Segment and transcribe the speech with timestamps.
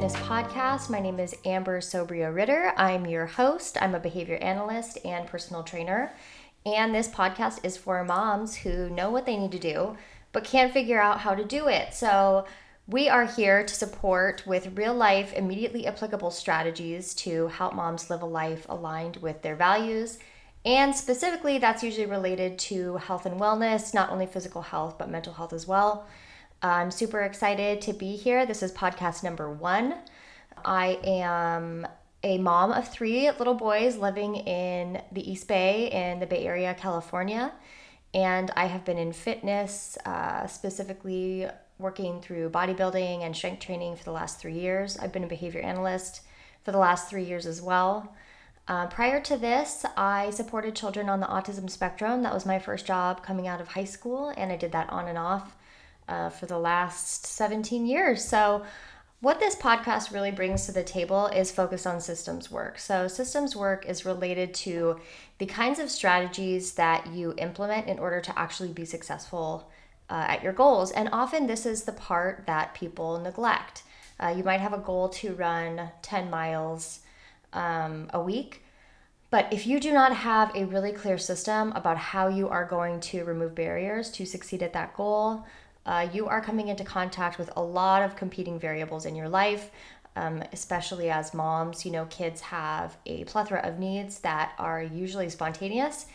[0.00, 0.88] Fitness Podcast.
[0.88, 2.72] My name is Amber Sobrio Ritter.
[2.78, 3.76] I'm your host.
[3.82, 6.14] I'm a behavior analyst and personal trainer.
[6.64, 9.98] And this podcast is for moms who know what they need to do,
[10.32, 11.92] but can't figure out how to do it.
[11.92, 12.46] So,
[12.86, 18.22] we are here to support with real life, immediately applicable strategies to help moms live
[18.22, 20.18] a life aligned with their values.
[20.64, 25.34] And specifically, that's usually related to health and wellness, not only physical health, but mental
[25.34, 26.06] health as well.
[26.62, 28.44] I'm super excited to be here.
[28.44, 29.94] This is podcast number one.
[30.62, 31.86] I am
[32.22, 36.74] a mom of three little boys living in the East Bay in the Bay Area,
[36.74, 37.50] California.
[38.12, 44.04] And I have been in fitness, uh, specifically working through bodybuilding and strength training for
[44.04, 44.98] the last three years.
[44.98, 46.20] I've been a behavior analyst
[46.62, 48.14] for the last three years as well.
[48.68, 52.22] Uh, prior to this, I supported children on the autism spectrum.
[52.22, 55.08] That was my first job coming out of high school, and I did that on
[55.08, 55.56] and off
[56.10, 58.24] uh, for the last 17 years.
[58.24, 58.64] So,
[59.20, 62.78] what this podcast really brings to the table is focus on systems work.
[62.78, 64.98] So, systems work is related to
[65.38, 69.70] the kinds of strategies that you implement in order to actually be successful
[70.08, 70.90] uh, at your goals.
[70.90, 73.84] And often, this is the part that people neglect.
[74.18, 77.00] Uh, you might have a goal to run 10 miles
[77.52, 78.64] um, a week.
[79.30, 82.98] But if you do not have a really clear system about how you are going
[83.00, 85.46] to remove barriers to succeed at that goal,
[85.86, 89.70] uh, you are coming into contact with a lot of competing variables in your life,
[90.16, 91.84] um, especially as moms.
[91.84, 96.06] You know, kids have a plethora of needs that are usually spontaneous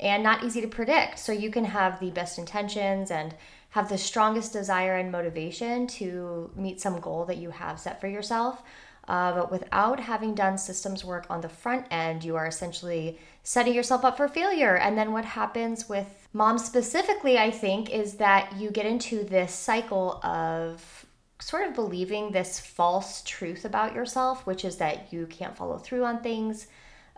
[0.00, 1.18] and not easy to predict.
[1.18, 3.34] So you can have the best intentions and
[3.70, 8.06] have the strongest desire and motivation to meet some goal that you have set for
[8.06, 8.62] yourself.
[9.06, 13.74] Uh, but without having done systems work on the front end, you are essentially setting
[13.74, 14.76] yourself up for failure.
[14.76, 19.52] And then what happens with moms specifically, I think, is that you get into this
[19.52, 21.04] cycle of
[21.40, 26.04] sort of believing this false truth about yourself, which is that you can't follow through
[26.04, 26.68] on things,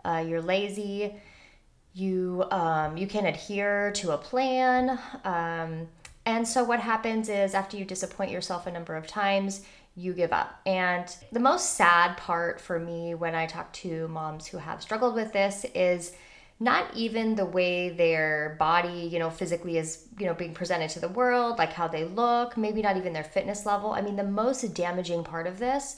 [0.03, 1.15] uh, you're lazy,
[1.93, 4.99] you um, you can adhere to a plan.
[5.23, 5.87] Um,
[6.25, 9.61] and so what happens is after you disappoint yourself a number of times,
[9.97, 10.61] you give up.
[10.65, 15.15] And the most sad part for me when I talk to moms who have struggled
[15.15, 16.13] with this is
[16.59, 20.99] not even the way their body, you know, physically is, you know, being presented to
[20.99, 23.91] the world, like how they look, maybe not even their fitness level.
[23.91, 25.97] I mean, the most damaging part of this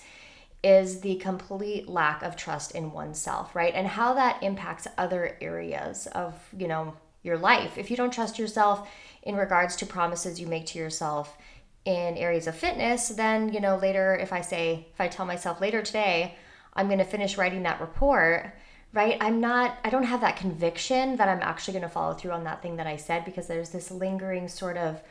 [0.64, 3.74] is the complete lack of trust in oneself, right?
[3.74, 7.78] And how that impacts other areas of, you know, your life.
[7.78, 8.90] If you don't trust yourself
[9.24, 11.38] in regards to promises you make to yourself,
[11.86, 15.62] in areas of fitness, then, you know, later, if I say, if I tell myself
[15.62, 16.36] later today,
[16.74, 18.54] I'm going to finish writing that report,
[18.94, 19.18] right?
[19.22, 22.44] I'm not, I don't have that conviction that I'm actually going to follow through on
[22.44, 25.02] that thing that I said because there's this lingering sort of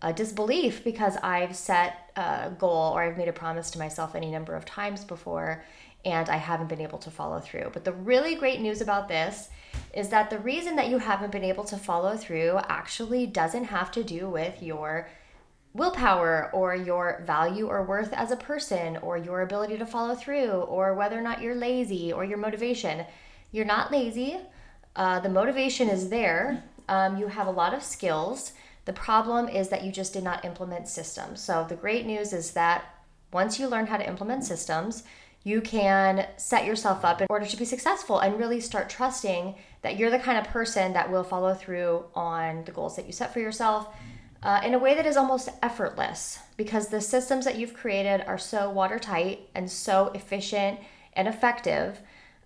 [0.00, 4.30] uh, disbelief because I've set a goal or I've made a promise to myself any
[4.30, 5.62] number of times before
[6.04, 7.70] and I haven't been able to follow through.
[7.72, 9.48] But the really great news about this
[9.94, 13.92] is that the reason that you haven't been able to follow through actually doesn't have
[13.92, 15.08] to do with your
[15.74, 20.50] willpower or your value or worth as a person or your ability to follow through
[20.50, 23.06] or whether or not you're lazy or your motivation.
[23.52, 24.38] You're not lazy.
[24.94, 26.62] Uh, the motivation is there.
[26.88, 28.52] Um, you have a lot of skills.
[28.84, 31.40] The problem is that you just did not implement systems.
[31.40, 32.84] So, the great news is that
[33.32, 35.04] once you learn how to implement systems,
[35.44, 39.96] you can set yourself up in order to be successful and really start trusting that
[39.96, 43.32] you're the kind of person that will follow through on the goals that you set
[43.32, 43.88] for yourself
[44.42, 48.38] uh, in a way that is almost effortless because the systems that you've created are
[48.38, 50.80] so watertight and so efficient
[51.14, 52.00] and effective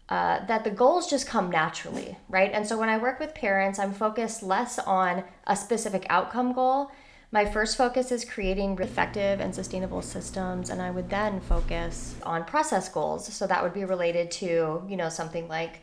[0.09, 2.53] uh, that the goals just come naturally, right?
[2.53, 6.93] And so when I work with parents, I'm focused less on a specific outcome goal.
[7.33, 12.45] My first focus is creating effective and sustainable systems, and I would then focus on
[12.45, 13.33] process goals.
[13.33, 15.83] So that would be related to, you know, something like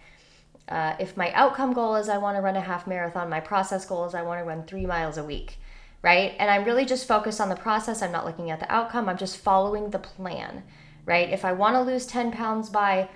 [0.69, 3.85] uh, if my outcome goal is I want to run a half marathon, my process
[3.85, 5.57] goal is I want to run three miles a week
[6.03, 6.35] right?
[6.37, 8.01] And I'm really just focused on the process.
[8.01, 9.09] I'm not looking at the outcome.
[9.09, 10.63] I'm just following the plan,
[11.05, 11.29] right?
[11.29, 13.09] If I want to lose 10 pounds by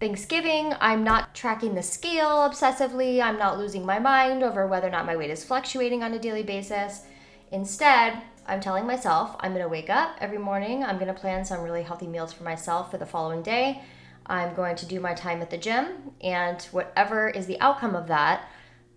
[0.00, 3.22] Thanksgiving, I'm not tracking the scale obsessively.
[3.22, 6.18] I'm not losing my mind over whether or not my weight is fluctuating on a
[6.18, 7.02] daily basis.
[7.52, 10.82] Instead, I'm telling myself I'm going to wake up every morning.
[10.82, 13.82] I'm going to plan some really healthy meals for myself for the following day.
[14.26, 18.06] I'm going to do my time at the gym, and whatever is the outcome of
[18.06, 18.48] that,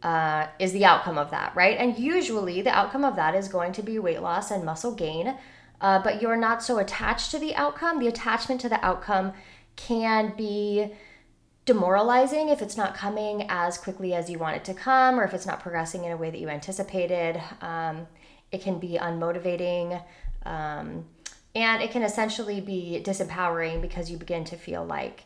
[0.03, 1.77] uh, is the outcome of that, right?
[1.77, 5.35] And usually the outcome of that is going to be weight loss and muscle gain,
[5.81, 7.99] uh, but you're not so attached to the outcome.
[7.99, 9.33] The attachment to the outcome
[9.75, 10.91] can be
[11.65, 15.33] demoralizing if it's not coming as quickly as you want it to come or if
[15.33, 17.41] it's not progressing in a way that you anticipated.
[17.61, 18.07] Um,
[18.51, 20.03] it can be unmotivating.
[20.45, 21.05] Um,
[21.55, 25.23] And it can essentially be disempowering because you begin to feel like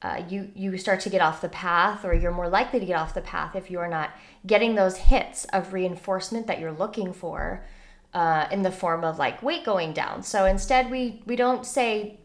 [0.00, 2.96] uh, you you start to get off the path, or you're more likely to get
[2.96, 4.10] off the path if you are not
[4.46, 7.64] getting those hits of reinforcement that you're looking for
[8.14, 10.22] uh, in the form of like weight going down.
[10.22, 12.20] So instead, we we don't say,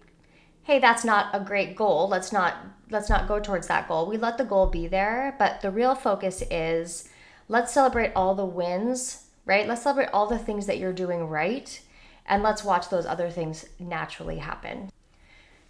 [0.64, 2.08] "Hey, that's not a great goal.
[2.08, 2.56] Let's not
[2.92, 5.96] let's not go towards that goal." We let the goal be there, but the real
[5.96, 7.10] focus is
[7.48, 9.68] let's celebrate all the wins, right?
[9.68, 11.82] Let's celebrate all the things that you're doing right,
[12.28, 14.92] and let's watch those other things naturally happen.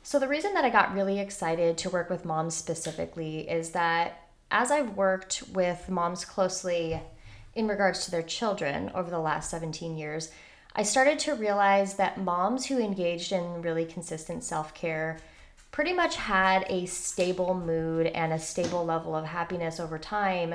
[0.05, 4.27] So, the reason that I got really excited to work with moms specifically is that
[4.51, 7.01] as I've worked with moms closely
[7.55, 10.29] in regards to their children over the last 17 years,
[10.75, 15.19] I started to realize that moms who engaged in really consistent self care
[15.71, 20.53] pretty much had a stable mood and a stable level of happiness over time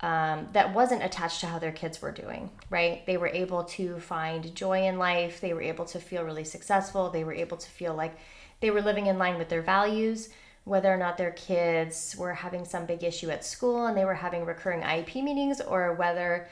[0.00, 3.06] um, that wasn't attached to how their kids were doing, right?
[3.06, 7.08] They were able to find joy in life, they were able to feel really successful,
[7.08, 8.14] they were able to feel like
[8.62, 10.30] they were living in line with their values,
[10.64, 14.14] whether or not their kids were having some big issue at school and they were
[14.14, 16.48] having recurring IEP meetings, or whether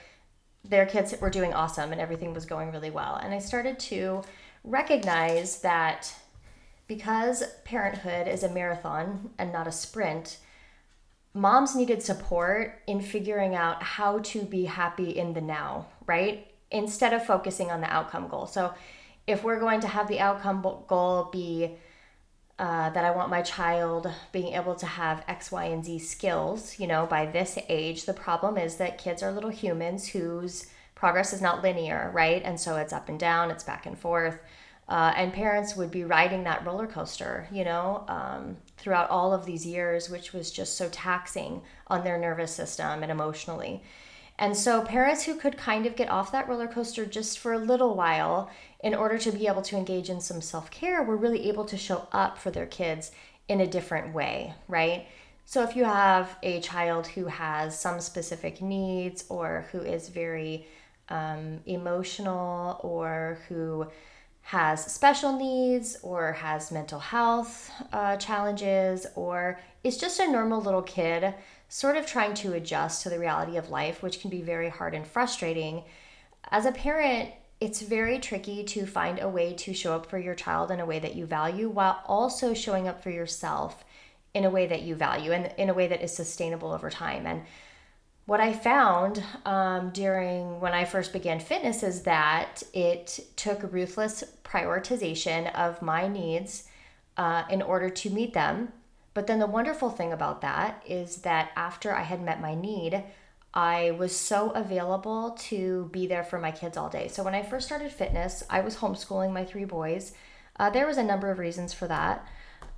[0.64, 3.14] their kids were doing awesome and everything was going really well.
[3.14, 4.22] And I started to
[4.64, 6.12] recognize that
[6.88, 10.38] because parenthood is a marathon and not a sprint,
[11.32, 16.52] moms needed support in figuring out how to be happy in the now, right?
[16.72, 18.46] Instead of focusing on the outcome goal.
[18.46, 18.74] So
[19.28, 21.76] if we're going to have the outcome goal be
[22.60, 26.78] uh, that I want my child being able to have X, Y, and Z skills,
[26.78, 28.04] you know, by this age.
[28.04, 32.42] The problem is that kids are little humans whose progress is not linear, right?
[32.44, 34.38] And so it's up and down, it's back and forth.
[34.90, 39.46] Uh, and parents would be riding that roller coaster, you know, um, throughout all of
[39.46, 43.82] these years, which was just so taxing on their nervous system and emotionally.
[44.40, 47.58] And so, parents who could kind of get off that roller coaster just for a
[47.58, 48.50] little while
[48.82, 51.76] in order to be able to engage in some self care, were really able to
[51.76, 53.12] show up for their kids
[53.48, 55.06] in a different way, right?
[55.44, 60.66] So, if you have a child who has some specific needs or who is very
[61.10, 63.88] um, emotional or who
[64.40, 70.82] has special needs or has mental health uh, challenges or is just a normal little
[70.82, 71.34] kid
[71.70, 74.92] sort of trying to adjust to the reality of life, which can be very hard
[74.92, 75.84] and frustrating.
[76.50, 77.30] As a parent,
[77.60, 80.84] it's very tricky to find a way to show up for your child in a
[80.84, 83.84] way that you value while also showing up for yourself
[84.34, 87.24] in a way that you value and in a way that is sustainable over time.
[87.24, 87.42] And
[88.26, 94.24] what I found um, during when I first began fitness is that it took ruthless
[94.42, 96.64] prioritization of my needs
[97.16, 98.72] uh, in order to meet them
[99.14, 103.02] but then the wonderful thing about that is that after I had met my need,
[103.52, 107.08] I was so available to be there for my kids all day.
[107.08, 110.12] So when I first started fitness, I was homeschooling my three boys.
[110.56, 112.26] Uh, there was a number of reasons for that.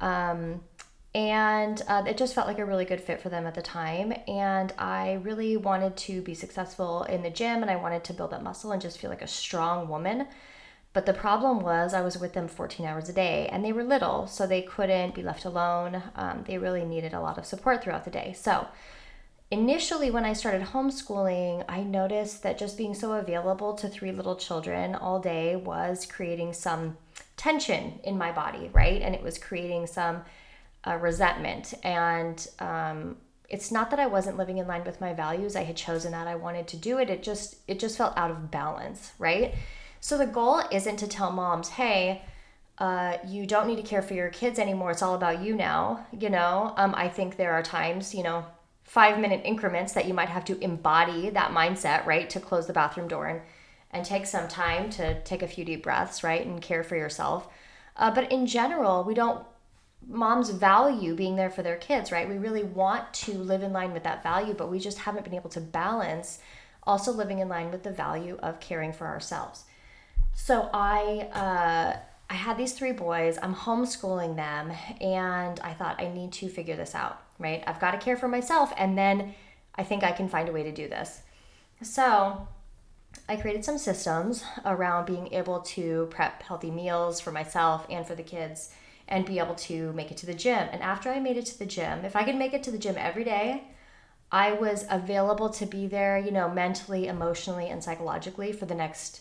[0.00, 0.62] Um,
[1.14, 4.14] and uh, it just felt like a really good fit for them at the time.
[4.26, 8.32] And I really wanted to be successful in the gym and I wanted to build
[8.32, 10.26] up muscle and just feel like a strong woman.
[10.93, 13.82] But the problem was, I was with them 14 hours a day and they were
[13.84, 16.03] little, so they couldn't be left alone.
[16.15, 18.34] Um, they really needed a lot of support throughout the day.
[18.37, 18.69] So,
[19.51, 24.37] initially, when I started homeschooling, I noticed that just being so available to three little
[24.37, 26.99] children all day was creating some
[27.39, 29.01] tension in my body, right?
[29.01, 30.22] And it was creating some
[30.87, 31.72] uh, resentment.
[31.82, 33.17] And um,
[33.49, 35.56] it's not that I wasn't living in line with my values.
[35.56, 37.08] I had chosen that I wanted to do it.
[37.08, 39.55] It just it just felt out of balance, right?
[40.03, 42.23] So the goal isn't to tell moms, hey,
[42.79, 44.91] uh, you don't need to care for your kids anymore.
[44.91, 46.05] It's all about you now.
[46.19, 48.44] You know, um, I think there are times, you know,
[48.82, 52.29] five minute increments that you might have to embody that mindset, right?
[52.31, 53.43] To close the bathroom door and,
[53.93, 56.44] and take some time to take a few deep breaths, right?
[56.44, 57.47] And care for yourself.
[57.97, 59.47] Uh, but in general, we don't,
[60.09, 62.29] moms value being there for their kids, right?
[62.29, 65.35] We really want to live in line with that value, but we just haven't been
[65.35, 66.41] able to balance
[66.82, 69.63] also living in line with the value of caring for ourselves.
[70.34, 71.96] So I uh,
[72.31, 73.39] I had these three boys.
[73.43, 77.22] I'm homeschooling them, and I thought I need to figure this out.
[77.39, 77.62] Right?
[77.67, 79.34] I've got to care for myself, and then
[79.74, 81.22] I think I can find a way to do this.
[81.82, 82.46] So
[83.29, 88.15] I created some systems around being able to prep healthy meals for myself and for
[88.15, 88.70] the kids
[89.08, 90.69] and be able to make it to the gym.
[90.72, 92.79] And after I made it to the gym, if I could make it to the
[92.79, 93.65] gym every day,
[94.31, 99.20] I was available to be there, you know, mentally, emotionally, and psychologically for the next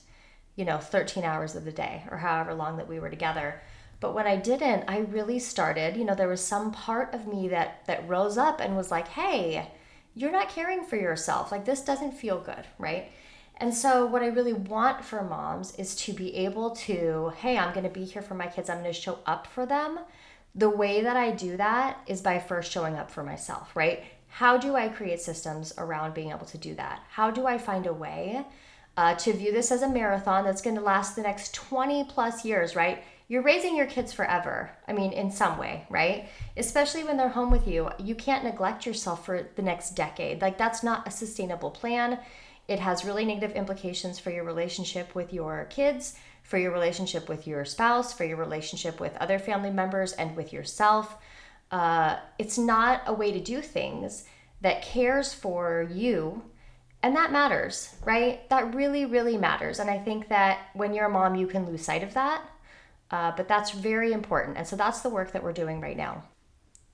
[0.56, 3.62] you know 13 hours of the day or however long that we were together
[4.00, 7.48] but when i didn't i really started you know there was some part of me
[7.48, 9.70] that that rose up and was like hey
[10.14, 13.12] you're not caring for yourself like this doesn't feel good right
[13.58, 17.74] And so, what I really want for moms is to be able to, hey, I'm
[17.74, 20.00] going to be here for my kids, I'm going to show up for them.
[20.56, 24.04] The way that I do that is by first showing up for myself, right?
[24.30, 27.04] How do I create systems around being able to do that?
[27.10, 28.46] How do I find a way
[29.02, 32.46] uh, to view this as a marathon that's going to last the next 20 plus
[32.46, 33.04] years, right?
[33.28, 34.70] You're raising your kids forever.
[34.88, 36.30] I mean, in some way, right?
[36.56, 37.90] Especially when they're home with you.
[37.98, 40.40] You can't neglect yourself for the next decade.
[40.40, 42.20] Like, that's not a sustainable plan.
[42.68, 47.48] It has really negative implications for your relationship with your kids, for your relationship with
[47.48, 51.18] your spouse, for your relationship with other family members, and with yourself.
[51.72, 54.26] Uh, it's not a way to do things
[54.62, 56.44] that cares for you
[57.04, 58.48] and that matters, right?
[58.50, 59.80] That really, really matters.
[59.80, 62.44] And I think that when you're a mom, you can lose sight of that.
[63.10, 64.58] Uh, but that's very important.
[64.58, 66.24] And so that's the work that we're doing right now.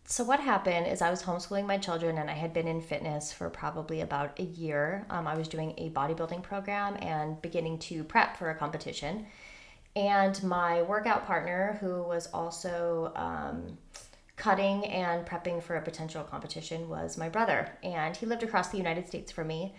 [0.09, 3.33] So, what happened is I was homeschooling my children and I had been in fitness
[3.33, 5.05] for probably about a year.
[5.09, 9.27] Um, I was doing a bodybuilding program and beginning to prep for a competition.
[9.97, 13.77] And my workout partner, who was also um,
[14.37, 17.69] cutting and prepping for a potential competition, was my brother.
[17.83, 19.75] And he lived across the United States from me.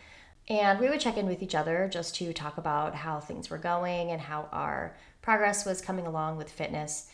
[0.49, 3.59] And we would check in with each other just to talk about how things were
[3.59, 7.09] going and how our progress was coming along with fitness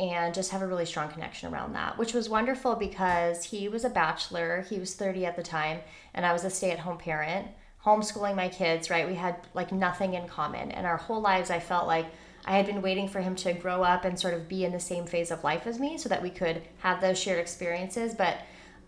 [0.00, 3.84] and just have a really strong connection around that, which was wonderful because he was
[3.84, 5.78] a bachelor, he was 30 at the time,
[6.14, 7.48] and I was a stay at home parent,
[7.84, 9.06] homeschooling my kids, right?
[9.06, 10.72] We had like nothing in common.
[10.72, 12.06] And our whole lives, I felt like
[12.46, 14.80] I had been waiting for him to grow up and sort of be in the
[14.80, 18.14] same phase of life as me so that we could have those shared experiences.
[18.14, 18.38] But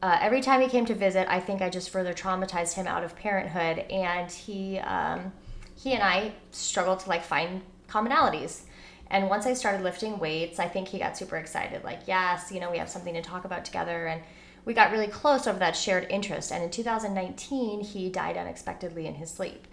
[0.03, 3.05] uh, every time he came to visit, I think I just further traumatized him out
[3.05, 5.33] of parenthood, and he um,
[5.77, 8.63] he and I struggled to like find commonalities.
[9.11, 11.85] And once I started lifting weights, I think he got super excited.
[11.85, 14.23] Like, yes, you know, we have something to talk about together, and
[14.65, 16.51] we got really close over that shared interest.
[16.51, 19.67] And in 2019, he died unexpectedly in his sleep.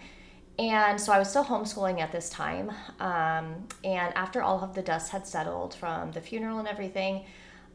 [0.60, 2.70] And so I was still homeschooling at this time.
[3.00, 7.24] Um, and after all of the dust had settled from the funeral and everything,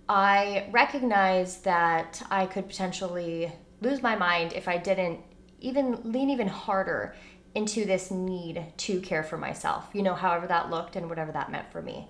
[0.09, 5.21] I recognized that I could potentially lose my mind if I didn't
[5.61, 7.15] even lean even harder
[7.55, 11.51] into this need to care for myself, you know, however that looked and whatever that
[11.51, 12.09] meant for me.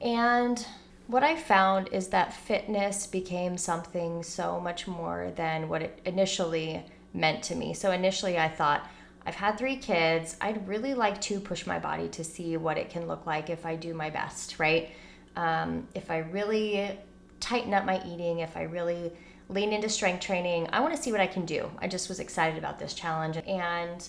[0.00, 0.64] And
[1.06, 6.84] what I found is that fitness became something so much more than what it initially
[7.14, 7.74] meant to me.
[7.74, 8.88] So initially I thought,
[9.26, 10.36] I've had three kids.
[10.40, 13.66] I'd really like to push my body to see what it can look like if
[13.66, 14.90] I do my best, right?
[15.38, 16.98] Um, if I really
[17.38, 19.12] tighten up my eating, if I really
[19.48, 21.70] lean into strength training, I want to see what I can do.
[21.78, 23.38] I just was excited about this challenge.
[23.46, 24.06] And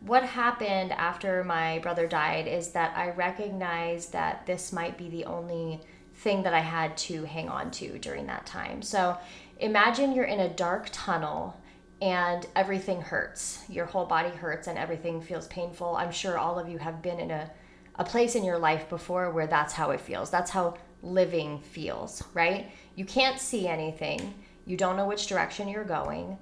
[0.00, 5.26] what happened after my brother died is that I recognized that this might be the
[5.26, 5.82] only
[6.14, 8.80] thing that I had to hang on to during that time.
[8.80, 9.18] So
[9.58, 11.60] imagine you're in a dark tunnel
[12.00, 13.62] and everything hurts.
[13.68, 15.96] Your whole body hurts and everything feels painful.
[15.96, 17.50] I'm sure all of you have been in a
[18.00, 20.30] a place in your life before where that's how it feels.
[20.30, 22.72] That's how living feels, right?
[22.96, 24.34] You can't see anything.
[24.64, 26.38] You don't know which direction you're going.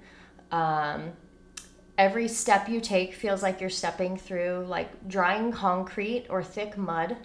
[0.51, 1.11] Um,
[1.97, 7.17] every step you take feels like you're stepping through like drying concrete or thick mud.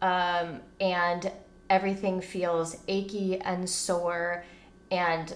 [0.00, 1.30] Um, and
[1.68, 4.42] everything feels achy and sore
[4.90, 5.34] and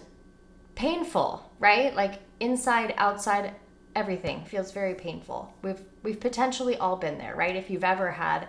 [0.77, 1.95] painful, right?
[1.95, 3.55] Like inside, outside,
[3.95, 5.53] everything feels very painful.
[5.63, 7.57] We've we've potentially all been there, right?
[7.57, 8.49] If you've ever had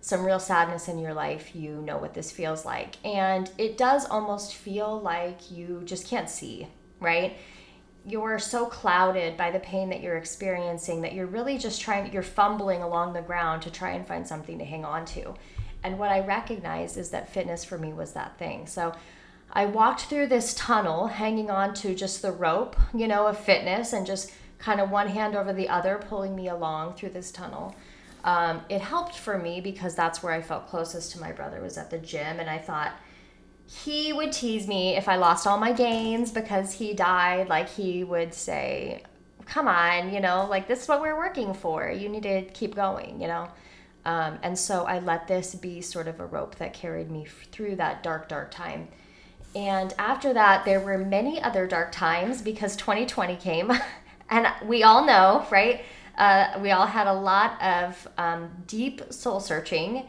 [0.00, 2.96] some real sadness in your life, you know what this feels like.
[3.06, 6.68] And it does almost feel like you just can't see,
[7.00, 7.36] right?
[8.04, 12.22] You're so clouded by the pain that you're experiencing that you're really just trying you're
[12.22, 15.34] fumbling along the ground to try and find something to hang on to.
[15.82, 18.66] And what I recognized is that fitness for me was that thing.
[18.66, 18.94] So
[19.52, 23.92] I walked through this tunnel hanging on to just the rope, you know, of fitness
[23.92, 24.32] and just
[24.64, 27.74] kind of one hand over the other, pulling me along through this tunnel.
[28.24, 31.76] Um, it helped for me because that's where I felt closest to my brother was
[31.76, 32.92] at the gym, and I thought
[33.66, 37.48] he would tease me if I lost all my gains because he died.
[37.48, 39.02] Like he would say,
[39.44, 41.90] "Come on, you know, like this is what we're working for.
[41.90, 43.48] You need to keep going," you know.
[44.06, 47.76] Um, and so I let this be sort of a rope that carried me through
[47.76, 48.88] that dark, dark time.
[49.54, 53.70] And after that, there were many other dark times because 2020 came.
[54.30, 55.84] and we all know, right?
[56.16, 60.06] Uh, we all had a lot of um, deep soul searching,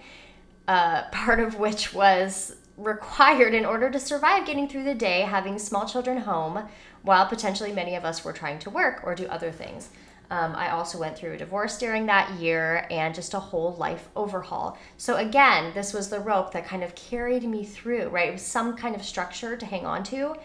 [0.68, 5.58] uh, part of which was required in order to survive getting through the day, having
[5.58, 6.68] small children home,
[7.04, 9.90] while potentially many of us were trying to work or do other things.
[10.32, 14.10] Um, I also went through a divorce during that year and just a whole life
[14.16, 14.78] overhaul.
[14.98, 18.30] So, again, this was the rope that kind of carried me through, right?
[18.30, 20.36] It was some kind of structure to hang on to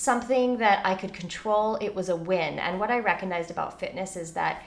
[0.00, 2.58] something that I could control, it was a win.
[2.58, 4.62] And what I recognized about fitness is that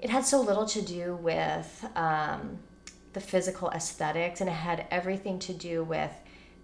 [0.00, 2.58] it had so little to do with um,
[3.12, 6.10] the physical aesthetics and it had everything to do with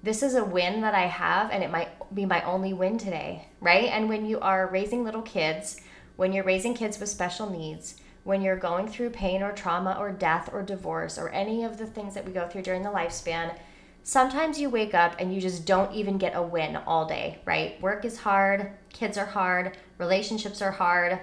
[0.02, 3.46] this is a win that I have and it might be my only win today,
[3.60, 3.84] right?
[3.84, 5.80] And when you are raising little kids,
[6.16, 10.10] when you're raising kids with special needs, when you're going through pain or trauma or
[10.10, 13.56] death or divorce or any of the things that we go through during the lifespan,
[14.06, 17.78] sometimes you wake up and you just don't even get a win all day, right?
[17.82, 21.18] Work is hard, kids are hard, relationships are hard.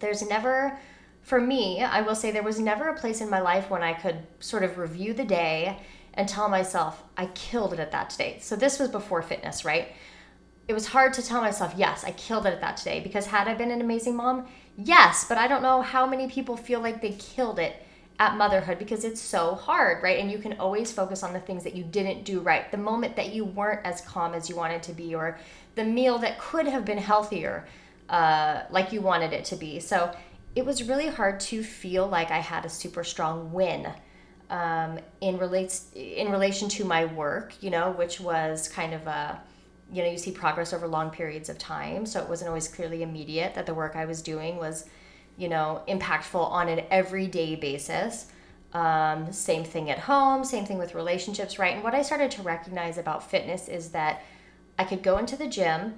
[0.00, 0.76] There's never,
[1.22, 3.92] for me, I will say there was never a place in my life when I
[3.92, 5.78] could sort of review the day
[6.14, 8.38] and tell myself, I killed it at that today.
[8.40, 9.92] So this was before fitness, right?
[10.66, 12.98] It was hard to tell myself, yes, I killed it at that today.
[13.00, 14.48] Because had I been an amazing mom?
[14.76, 17.83] Yes, but I don't know how many people feel like they killed it
[18.18, 20.18] at motherhood because it's so hard, right?
[20.18, 23.16] And you can always focus on the things that you didn't do right, the moment
[23.16, 25.38] that you weren't as calm as you wanted to be, or
[25.74, 27.66] the meal that could have been healthier,
[28.08, 29.80] uh, like you wanted it to be.
[29.80, 30.14] So
[30.54, 33.92] it was really hard to feel like I had a super strong win
[34.50, 39.40] um, in relates in relation to my work, you know, which was kind of a
[39.92, 43.02] you know you see progress over long periods of time, so it wasn't always clearly
[43.02, 44.84] immediate that the work I was doing was
[45.36, 48.26] you know impactful on an everyday basis.
[48.72, 51.74] Um, same thing at home, same thing with relationships, right?
[51.74, 54.22] And what I started to recognize about fitness is that
[54.78, 55.94] I could go into the gym,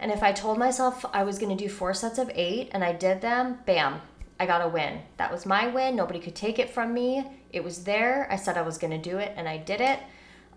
[0.00, 2.82] and if I told myself I was going to do four sets of eight and
[2.82, 4.00] I did them, bam,
[4.40, 5.00] I got a win.
[5.18, 5.94] That was my win.
[5.94, 7.24] Nobody could take it from me.
[7.52, 8.26] It was there.
[8.28, 10.00] I said I was going to do it, and I did it.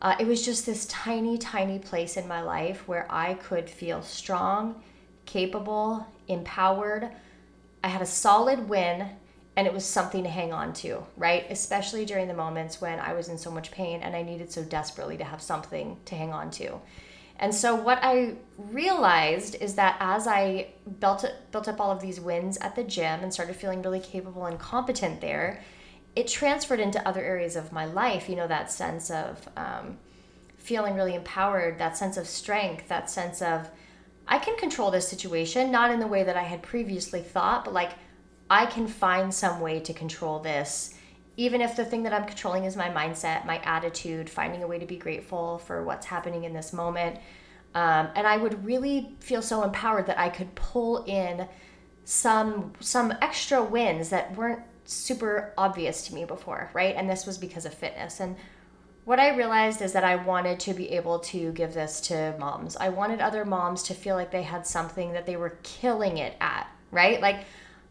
[0.02, 4.02] Uh, it was just this tiny, tiny place in my life where I could feel
[4.02, 4.82] strong,
[5.26, 7.12] capable, empowered.
[7.86, 9.08] I had a solid win,
[9.56, 11.46] and it was something to hang on to, right?
[11.52, 14.64] Especially during the moments when I was in so much pain and I needed so
[14.64, 16.82] desperately to have something to hang on to.
[17.38, 20.70] And so what I realized is that as I
[21.00, 24.48] built built up all of these wins at the gym and started feeling really capable
[24.48, 25.62] and competent there,
[26.16, 28.28] it transferred into other areas of my life.
[28.28, 30.00] You know that sense of um,
[30.58, 33.70] feeling really empowered, that sense of strength, that sense of
[34.28, 37.74] I can control this situation, not in the way that I had previously thought, but
[37.74, 37.92] like
[38.50, 40.96] I can find some way to control this
[41.38, 44.80] even if the thing that I'm controlling is my mindset, my attitude, finding a way
[44.80, 47.20] to be grateful for what's happening in this moment.
[47.74, 51.48] Um, and I would really feel so empowered that I could pull in
[52.06, 56.96] some some extra wins that weren't super obvious to me before, right?
[56.96, 58.20] And this was because of fitness.
[58.22, 58.38] And
[59.06, 62.76] what I realized is that I wanted to be able to give this to moms.
[62.76, 66.36] I wanted other moms to feel like they had something that they were killing it
[66.42, 67.22] at, right?
[67.22, 67.46] Like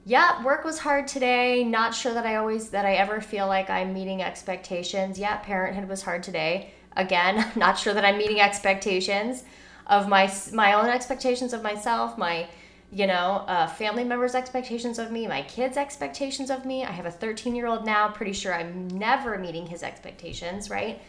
[0.06, 1.64] yeah, work was hard today.
[1.64, 5.18] Not sure that I always that I ever feel like I'm meeting expectations.
[5.18, 6.72] Yeah, parenthood was hard today.
[6.96, 9.44] Again, not sure that I'm meeting expectations
[9.86, 12.48] of my my own expectations of myself, my
[12.94, 16.84] you know, uh, family members' expectations of me, my kids' expectations of me.
[16.84, 18.08] I have a 13 year old now.
[18.08, 21.02] Pretty sure I'm never meeting his expectations, right?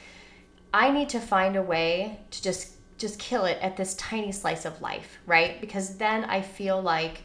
[0.73, 4.65] I need to find a way to just just kill it at this tiny slice
[4.65, 5.61] of life, right?
[5.61, 7.23] Because then I feel like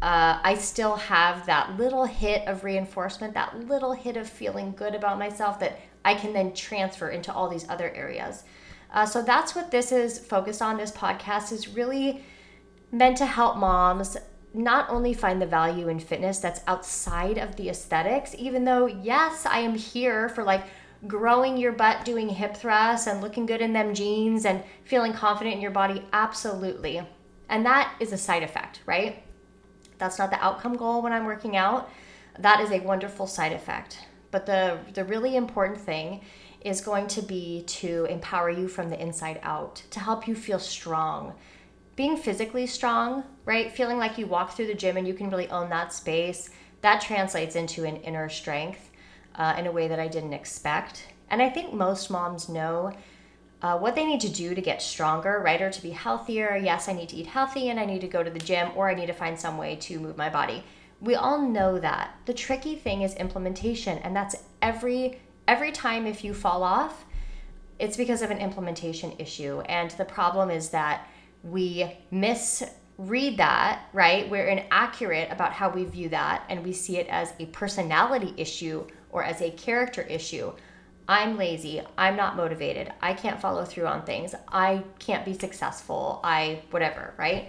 [0.00, 4.94] uh, I still have that little hit of reinforcement, that little hit of feeling good
[4.94, 8.44] about myself that I can then transfer into all these other areas.
[8.92, 10.78] Uh, so that's what this is focused on.
[10.78, 12.24] This podcast is really
[12.92, 14.16] meant to help moms
[14.52, 19.46] not only find the value in fitness that's outside of the aesthetics, even though, yes,
[19.46, 20.64] I am here for like
[21.06, 25.56] growing your butt doing hip thrusts and looking good in them jeans and feeling confident
[25.56, 27.00] in your body, absolutely.
[27.48, 29.22] And that is a side effect, right?
[29.98, 31.90] That's not the outcome goal when I'm working out.
[32.38, 33.98] That is a wonderful side effect.
[34.30, 36.22] But the, the really important thing
[36.60, 40.58] is going to be to empower you from the inside out, to help you feel
[40.58, 41.34] strong.
[42.00, 43.70] Being physically strong, right?
[43.70, 46.48] Feeling like you walk through the gym and you can really own that space,
[46.80, 48.88] that translates into an inner strength
[49.34, 51.08] uh, in a way that I didn't expect.
[51.28, 52.94] And I think most moms know
[53.60, 55.60] uh, what they need to do to get stronger, right?
[55.60, 56.56] Or to be healthier.
[56.56, 58.88] Yes, I need to eat healthy and I need to go to the gym or
[58.88, 60.64] I need to find some way to move my body.
[61.02, 62.14] We all know that.
[62.24, 67.04] The tricky thing is implementation, and that's every every time if you fall off,
[67.78, 69.60] it's because of an implementation issue.
[69.66, 71.06] And the problem is that
[71.42, 74.28] we misread that, right?
[74.28, 78.86] We're inaccurate about how we view that, and we see it as a personality issue
[79.10, 80.52] or as a character issue
[81.10, 81.82] I'm lazy.
[81.98, 82.92] I'm not motivated.
[83.02, 84.32] I can't follow through on things.
[84.46, 86.20] I can't be successful.
[86.22, 87.48] I, whatever, right?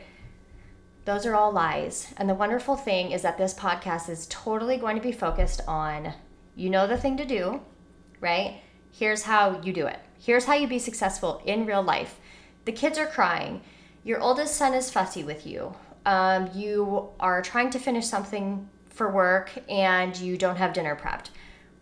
[1.06, 2.12] Those are all lies.
[2.18, 6.12] And the wonderful thing is that this podcast is totally going to be focused on
[6.56, 7.62] you know the thing to do,
[8.20, 8.62] right?
[8.92, 10.00] Here's how you do it.
[10.18, 12.20] Here's how you be successful in real life.
[12.66, 13.62] The kids are crying.
[14.04, 15.76] Your oldest son is fussy with you.
[16.06, 21.30] Um, you are trying to finish something for work and you don't have dinner prepped.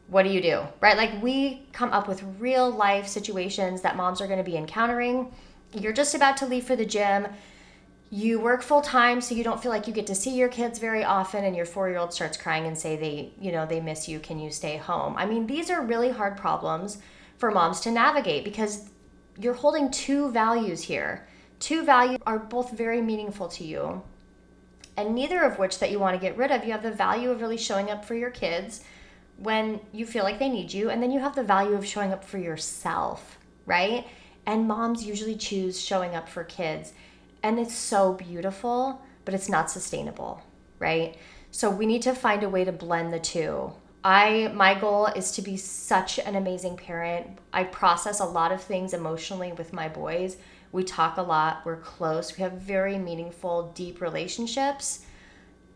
[0.08, 0.63] What do you do?
[0.82, 0.97] Right?
[0.97, 5.34] Like we come up with real life situations that moms are going to be encountering.
[5.73, 7.27] You're just about to leave for the gym.
[8.10, 10.79] You work full time so you don't feel like you get to see your kids
[10.79, 14.19] very often and your 4-year-old starts crying and say they, you know, they miss you,
[14.19, 15.15] can you stay home?
[15.15, 16.97] I mean, these are really hard problems
[17.38, 18.89] for moms to navigate because
[19.39, 21.27] you're holding two values here.
[21.60, 24.02] Two values are both very meaningful to you
[25.00, 26.65] and neither of which that you want to get rid of.
[26.65, 28.84] You have the value of really showing up for your kids
[29.38, 32.12] when you feel like they need you, and then you have the value of showing
[32.12, 34.06] up for yourself, right?
[34.45, 36.91] And moms usually choose showing up for kids,
[37.41, 40.43] and it's so beautiful, but it's not sustainable,
[40.80, 41.15] right?
[41.52, 43.72] So we need to find a way to blend the two.
[44.04, 47.39] I my goal is to be such an amazing parent.
[47.54, 50.36] I process a lot of things emotionally with my boys
[50.71, 55.05] we talk a lot, we're close, we have very meaningful, deep relationships.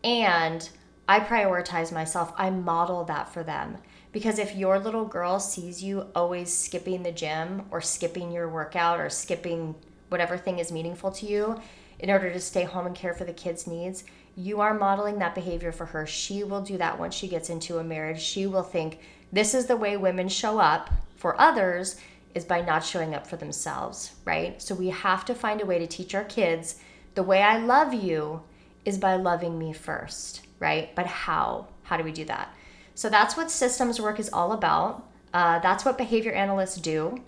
[0.02, 0.68] And
[1.08, 2.32] I prioritize myself.
[2.36, 3.78] I model that for them.
[4.12, 9.00] Because if your little girl sees you always skipping the gym or skipping your workout
[9.00, 9.74] or skipping
[10.08, 11.60] whatever thing is meaningful to you
[11.98, 14.04] in order to stay home and care for the kids' needs,
[14.36, 16.06] you are modeling that behavior for her.
[16.06, 18.20] She will do that once she gets into a marriage.
[18.20, 19.00] She will think,
[19.32, 21.96] this is the way women show up for others
[22.34, 24.60] is by not showing up for themselves, right?
[24.60, 26.76] So we have to find a way to teach our kids
[27.14, 28.42] the way I love you
[28.84, 30.94] is by loving me first, right?
[30.94, 31.68] But how?
[31.84, 32.54] How do we do that?
[32.94, 35.08] So that's what systems work is all about.
[35.32, 37.22] Uh, that's what behavior analysts do.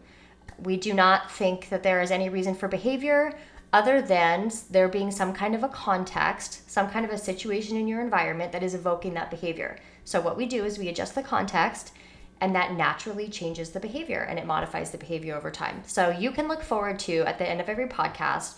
[0.58, 3.32] We do not think that there is any reason for behavior
[3.72, 7.88] other than there being some kind of a context, some kind of a situation in
[7.88, 9.76] your environment that is evoking that behavior.
[10.04, 11.92] So, what we do is we adjust the context
[12.40, 15.82] and that naturally changes the behavior and it modifies the behavior over time.
[15.86, 18.56] So you can look forward to at the end of every podcast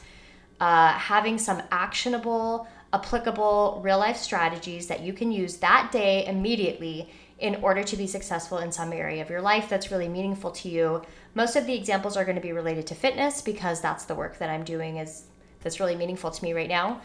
[0.61, 7.09] uh, having some actionable, applicable real life strategies that you can use that day immediately
[7.39, 10.69] in order to be successful in some area of your life that's really meaningful to
[10.69, 11.01] you.
[11.35, 14.39] Most of the examples are going to be related to fitness because that's the work
[14.39, 15.25] that I'm doing is
[15.63, 17.01] that's really meaningful to me right now.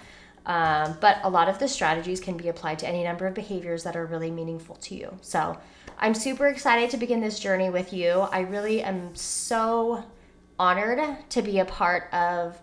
[0.46, 3.84] Um, but a lot of the strategies can be applied to any number of behaviors
[3.84, 5.18] that are really meaningful to you.
[5.22, 5.58] So
[6.04, 8.10] I'm super excited to begin this journey with you.
[8.10, 10.04] I really am so
[10.60, 12.60] honored to be a part of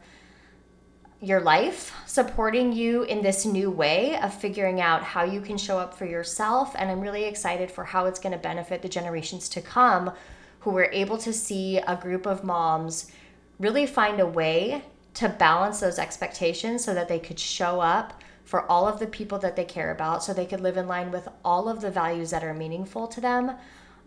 [1.22, 5.78] your life, supporting you in this new way of figuring out how you can show
[5.78, 6.74] up for yourself.
[6.78, 10.12] And I'm really excited for how it's going to benefit the generations to come
[10.58, 13.10] who were able to see a group of moms
[13.58, 18.70] really find a way to balance those expectations so that they could show up for
[18.70, 21.28] all of the people that they care about so they could live in line with
[21.44, 23.56] all of the values that are meaningful to them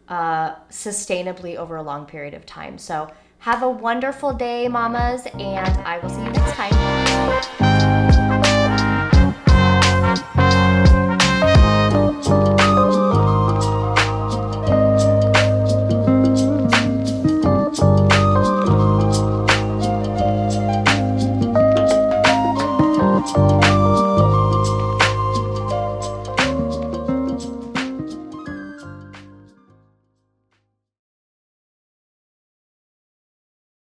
[0.10, 2.78] uh, sustainably over a long period of time.
[2.78, 7.43] So, have a wonderful day, mamas, and I will see you next time.